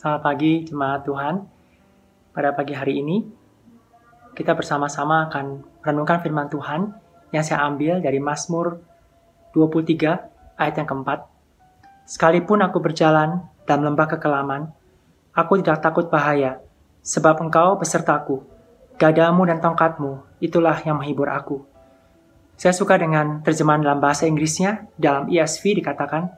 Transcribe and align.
Selamat 0.00 0.32
pagi 0.32 0.64
jemaat 0.64 1.04
Tuhan. 1.04 1.44
Pada 2.32 2.56
pagi 2.56 2.72
hari 2.72 3.04
ini, 3.04 3.20
kita 4.32 4.56
bersama-sama 4.56 5.28
akan 5.28 5.60
merenungkan 5.84 6.24
firman 6.24 6.48
Tuhan 6.48 6.96
yang 7.36 7.44
saya 7.44 7.68
ambil 7.68 8.00
dari 8.00 8.16
Mazmur 8.16 8.80
23 9.52 10.56
ayat 10.56 10.74
yang 10.80 10.88
keempat. 10.88 11.28
Sekalipun 12.08 12.64
aku 12.64 12.80
berjalan 12.80 13.44
dalam 13.68 13.92
lembah 13.92 14.08
kekelaman, 14.16 14.72
aku 15.36 15.60
tidak 15.60 15.84
takut 15.84 16.08
bahaya, 16.08 16.64
sebab 17.04 17.36
engkau 17.44 17.76
besertaku. 17.76 18.40
Gadamu 18.96 19.52
dan 19.52 19.60
tongkatmu, 19.60 20.40
itulah 20.40 20.80
yang 20.80 20.96
menghibur 20.96 21.28
aku. 21.28 21.68
Saya 22.56 22.72
suka 22.72 22.96
dengan 22.96 23.44
terjemahan 23.44 23.84
dalam 23.84 24.00
bahasa 24.00 24.24
Inggrisnya, 24.24 24.88
dalam 24.96 25.28
ESV 25.28 25.84
dikatakan, 25.84 26.32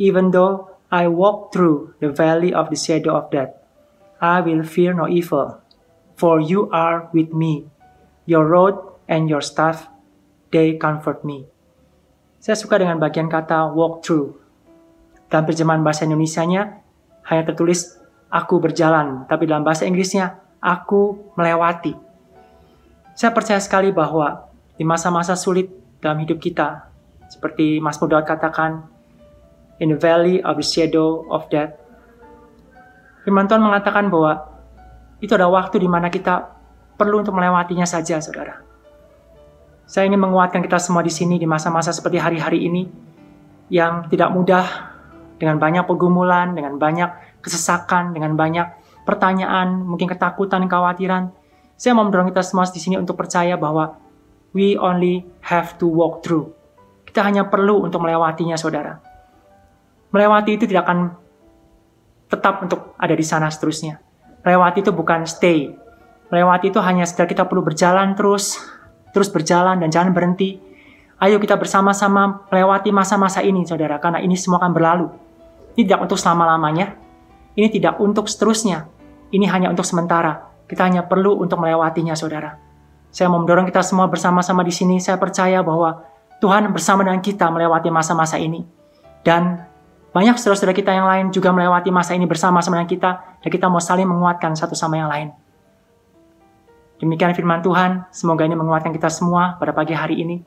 Even 0.00 0.32
though 0.32 0.75
I 0.92 1.10
walk 1.10 1.50
through 1.50 1.98
the 1.98 2.14
valley 2.14 2.54
of 2.54 2.70
the 2.70 2.78
shadow 2.78 3.18
of 3.18 3.34
death, 3.34 3.50
I 4.22 4.40
will 4.40 4.62
fear 4.62 4.96
no 4.96 5.10
evil, 5.10 5.60
for 6.16 6.40
you 6.40 6.72
are 6.72 7.10
with 7.10 7.34
me. 7.34 7.68
Your 8.24 8.48
rod 8.48 8.78
and 9.10 9.28
your 9.28 9.42
staff, 9.42 9.90
they 10.54 10.78
comfort 10.80 11.26
me. 11.26 11.46
Saya 12.40 12.54
suka 12.54 12.78
dengan 12.78 13.02
bagian 13.02 13.26
kata 13.26 13.74
walk 13.74 14.06
through. 14.06 14.38
Dalam 15.26 15.44
terjemahan 15.50 15.82
bahasa 15.82 16.06
Indonesia-nya 16.06 16.80
hanya 17.26 17.42
tertulis 17.42 17.98
aku 18.30 18.62
berjalan, 18.62 19.26
tapi 19.26 19.50
dalam 19.50 19.66
bahasa 19.66 19.84
Inggrisnya 19.84 20.38
aku 20.62 21.34
melewati. 21.34 21.98
Saya 23.18 23.34
percaya 23.34 23.58
sekali 23.58 23.90
bahwa 23.90 24.46
di 24.78 24.84
masa-masa 24.86 25.34
sulit 25.34 25.72
dalam 25.98 26.22
hidup 26.22 26.38
kita, 26.38 26.88
seperti 27.26 27.82
Mas 27.82 27.98
Daud 27.98 28.12
katakan, 28.22 28.86
in 29.80 29.92
the 29.92 29.98
valley 29.98 30.40
of 30.40 30.56
the 30.56 30.66
shadow 30.66 31.24
of 31.28 31.48
death. 31.52 31.76
Firman 33.26 33.50
Tuhan 33.50 33.60
mengatakan 33.60 34.08
bahwa 34.08 34.48
itu 35.18 35.32
ada 35.34 35.50
waktu 35.50 35.82
di 35.82 35.88
mana 35.90 36.08
kita 36.08 36.46
perlu 36.96 37.20
untuk 37.20 37.36
melewatinya 37.36 37.84
saja, 37.84 38.22
saudara. 38.22 38.62
Saya 39.86 40.08
ingin 40.08 40.22
menguatkan 40.22 40.62
kita 40.62 40.78
semua 40.82 41.02
di 41.02 41.12
sini 41.12 41.38
di 41.38 41.46
masa-masa 41.46 41.94
seperti 41.94 42.18
hari-hari 42.18 42.66
ini 42.66 42.86
yang 43.70 44.06
tidak 44.10 44.30
mudah 44.30 44.66
dengan 45.36 45.60
banyak 45.60 45.84
pergumulan, 45.84 46.56
dengan 46.56 46.80
banyak 46.80 47.42
kesesakan, 47.42 48.16
dengan 48.16 48.34
banyak 48.34 48.66
pertanyaan, 49.06 49.84
mungkin 49.84 50.10
ketakutan, 50.10 50.66
kekhawatiran. 50.66 51.30
Saya 51.76 51.92
mau 51.92 52.08
mendorong 52.08 52.32
kita 52.32 52.42
semua 52.42 52.66
di 52.66 52.80
sini 52.80 52.96
untuk 52.96 53.20
percaya 53.20 53.54
bahwa 53.54 54.00
we 54.56 54.74
only 54.80 55.22
have 55.44 55.76
to 55.76 55.86
walk 55.86 56.24
through. 56.24 56.50
Kita 57.06 57.22
hanya 57.22 57.46
perlu 57.46 57.86
untuk 57.86 58.02
melewatinya, 58.02 58.58
saudara 58.58 59.15
melewati 60.16 60.56
itu 60.56 60.64
tidak 60.64 60.88
akan 60.88 61.12
tetap 62.32 62.64
untuk 62.64 62.96
ada 62.96 63.12
di 63.12 63.20
sana 63.20 63.52
seterusnya. 63.52 64.00
Melewati 64.40 64.80
itu 64.80 64.90
bukan 64.96 65.28
stay. 65.28 65.76
Melewati 66.32 66.72
itu 66.72 66.80
hanya 66.80 67.04
sekedar 67.04 67.28
kita 67.28 67.44
perlu 67.44 67.60
berjalan 67.60 68.16
terus, 68.16 68.56
terus 69.12 69.28
berjalan 69.28 69.76
dan 69.78 69.92
jangan 69.92 70.16
berhenti. 70.16 70.58
Ayo 71.20 71.36
kita 71.36 71.60
bersama-sama 71.60 72.48
melewati 72.48 72.90
masa-masa 72.90 73.44
ini, 73.44 73.62
saudara, 73.68 74.00
karena 74.00 74.24
ini 74.24 74.34
semua 74.34 74.58
akan 74.64 74.72
berlalu. 74.72 75.06
Ini 75.76 75.84
tidak 75.84 76.08
untuk 76.08 76.18
selama-lamanya. 76.18 76.96
Ini 77.56 77.68
tidak 77.72 78.00
untuk 78.00 78.28
seterusnya. 78.28 78.88
Ini 79.32 79.48
hanya 79.48 79.68
untuk 79.72 79.84
sementara. 79.84 80.44
Kita 80.68 80.84
hanya 80.84 81.04
perlu 81.04 81.40
untuk 81.40 81.60
melewatinya, 81.60 82.12
saudara. 82.16 82.56
Saya 83.08 83.32
mau 83.32 83.40
mendorong 83.40 83.64
kita 83.64 83.80
semua 83.80 84.08
bersama-sama 84.12 84.60
di 84.60 84.72
sini. 84.74 85.00
Saya 85.00 85.16
percaya 85.16 85.64
bahwa 85.64 86.04
Tuhan 86.42 86.68
bersama 86.68 87.00
dengan 87.00 87.24
kita 87.24 87.48
melewati 87.48 87.88
masa-masa 87.88 88.36
ini. 88.36 88.60
Dan 89.24 89.56
banyak 90.16 90.40
saudara-saudara 90.40 90.72
kita 90.72 90.96
yang 90.96 91.04
lain 91.04 91.26
juga 91.28 91.52
melewati 91.52 91.92
masa 91.92 92.16
ini 92.16 92.24
bersama-sama 92.24 92.80
dengan 92.80 92.88
kita, 92.88 93.10
dan 93.44 93.48
kita 93.52 93.68
mau 93.68 93.84
saling 93.84 94.08
menguatkan 94.08 94.56
satu 94.56 94.72
sama 94.72 94.96
yang 94.96 95.12
lain. 95.12 95.28
Demikian 96.96 97.36
firman 97.36 97.60
Tuhan, 97.60 98.08
semoga 98.08 98.48
ini 98.48 98.56
menguatkan 98.56 98.96
kita 98.96 99.12
semua 99.12 99.60
pada 99.60 99.76
pagi 99.76 99.92
hari 99.92 100.24
ini. 100.24 100.40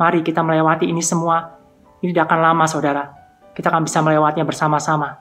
Mari 0.00 0.24
kita 0.24 0.40
melewati 0.40 0.88
ini 0.88 1.04
semua. 1.04 1.60
Ini 2.00 2.16
tidak 2.16 2.32
akan 2.32 2.40
lama, 2.40 2.64
saudara. 2.64 3.12
Kita 3.52 3.68
akan 3.68 3.84
bisa 3.84 4.00
melewatinya 4.00 4.48
bersama-sama. 4.48 5.20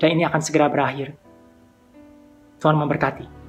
Dan 0.00 0.16
ini 0.16 0.24
akan 0.24 0.40
segera 0.40 0.72
berakhir. 0.72 1.12
Tuhan 2.56 2.80
memberkati. 2.80 3.43